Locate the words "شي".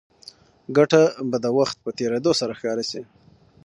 2.91-3.01